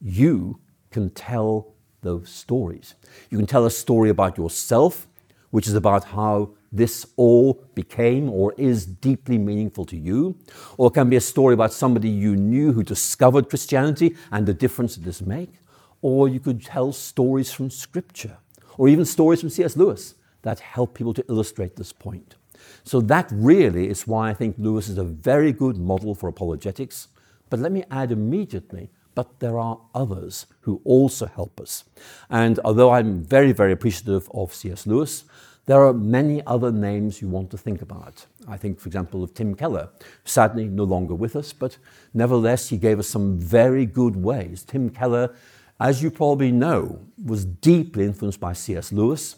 [0.00, 0.60] you
[0.90, 2.94] can tell those stories.
[3.30, 5.08] You can tell a story about yourself,
[5.50, 10.36] which is about how this all became or is deeply meaningful to you,
[10.76, 14.54] or it can be a story about somebody you knew who discovered Christianity and the
[14.54, 15.54] difference it does make,
[16.02, 18.36] or you could tell stories from Scripture,
[18.76, 19.76] or even stories from C.S.
[19.76, 22.36] Lewis that help people to illustrate this point.
[22.84, 27.08] So that really is why I think Lewis is a very good model for apologetics.
[27.50, 31.84] But let me add immediately, but there are others who also help us.
[32.30, 34.86] And although I'm very, very appreciative of C.S.
[34.86, 35.24] Lewis,
[35.66, 38.26] there are many other names you want to think about.
[38.46, 39.88] I think, for example, of Tim Keller,
[40.24, 41.76] sadly no longer with us, but
[42.14, 44.62] nevertheless, he gave us some very good ways.
[44.62, 45.34] Tim Keller,
[45.80, 48.92] as you probably know, was deeply influenced by C.S.
[48.92, 49.36] Lewis,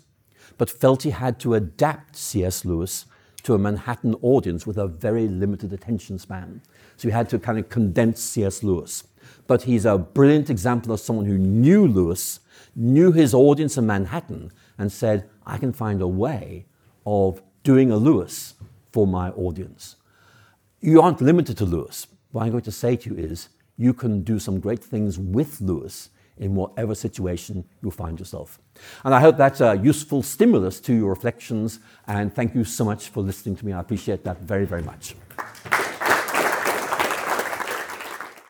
[0.59, 2.65] but felt he had to adapt C.S.
[2.65, 3.07] Lewis
[3.43, 6.61] to a Manhattan audience with a very limited attention span.
[6.97, 8.63] So he had to kind of condense C.S.
[8.63, 9.05] Lewis.
[9.47, 12.41] But he's a brilliant example of someone who knew Lewis,
[12.75, 16.67] knew his audience in Manhattan, and said, I can find a way
[17.07, 18.55] of doing a Lewis
[18.93, 19.97] for my audience.
[20.81, 22.07] You aren't limited to Lewis.
[22.31, 25.61] What I'm going to say to you is, you can do some great things with
[25.61, 26.11] Lewis
[26.41, 28.59] in whatever situation you find yourself.
[29.05, 31.81] And I hope that's a uh, useful stimulus to your reflections.
[32.07, 33.73] And thank you so much for listening to me.
[33.73, 35.15] I appreciate that very, very much.